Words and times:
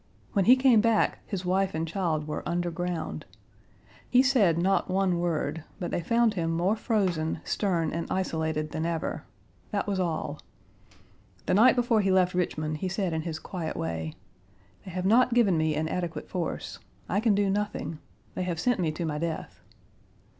When 0.33 0.45
he 0.45 0.55
came 0.55 0.81
back, 0.81 1.19
his 1.27 1.45
wife 1.45 1.75
and 1.75 1.87
child 1.87 2.27
were 2.27 2.41
underground. 2.49 3.23
He 4.09 4.23
said 4.23 4.57
not 4.57 4.89
one 4.89 5.19
word, 5.19 5.63
but 5.79 5.91
they 5.91 6.01
found 6.01 6.33
him 6.33 6.49
more 6.49 6.75
frozen, 6.75 7.39
stern, 7.43 7.93
and 7.93 8.07
isolated 8.09 8.71
than 8.71 8.83
ever; 8.87 9.25
that 9.69 9.85
was 9.85 9.99
all. 9.99 10.39
The 11.45 11.53
night 11.53 11.75
before 11.75 12.01
he 12.01 12.11
left 12.11 12.33
Richmond 12.33 12.77
he 12.77 12.89
said 12.89 13.13
in 13.13 13.21
his 13.21 13.37
quiet 13.37 13.77
way: 13.77 14.15
"They 14.85 14.89
have 14.89 15.05
not 15.05 15.35
given 15.35 15.55
me 15.55 15.75
an 15.75 15.87
adequate 15.87 16.27
force. 16.27 16.79
I 17.07 17.19
can 17.19 17.35
do 17.35 17.47
nothing. 17.51 17.99
They 18.33 18.41
have 18.41 18.59
sent 18.59 18.79
me 18.79 18.91
to 18.93 19.05
my 19.05 19.19
death." 19.19 19.59